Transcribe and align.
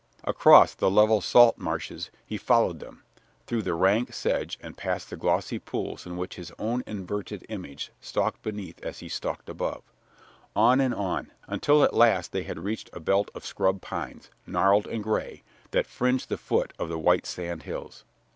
Across 0.23 0.73
the 0.73 0.89
level 0.89 1.21
salt 1.21 1.59
marshes 1.59 2.09
he 2.25 2.35
followed 2.35 2.79
them, 2.79 3.03
through 3.45 3.61
the 3.61 3.75
rank 3.75 4.13
sedge 4.15 4.57
and 4.59 4.75
past 4.75 5.11
the 5.11 5.15
glassy 5.15 5.59
pools 5.59 6.07
in 6.07 6.17
which 6.17 6.37
his 6.37 6.51
own 6.57 6.81
inverted 6.87 7.45
image 7.49 7.91
stalked 8.01 8.41
beneath 8.41 8.83
as 8.83 8.97
he 8.97 9.07
stalked 9.07 9.47
above; 9.47 9.83
on 10.55 10.81
and 10.81 10.95
on, 10.95 11.31
until 11.45 11.83
at 11.83 11.93
last 11.93 12.31
they 12.31 12.41
had 12.41 12.57
reached 12.63 12.89
a 12.93 12.99
belt 12.99 13.29
of 13.35 13.45
scrub 13.45 13.79
pines, 13.79 14.31
gnarled 14.47 14.87
and 14.87 15.03
gray, 15.03 15.43
that 15.69 15.85
fringed 15.85 16.29
the 16.29 16.37
foot 16.39 16.73
of 16.79 16.89
the 16.89 16.97
white 16.97 17.27
sand 17.27 17.61
hills. 17.61 18.03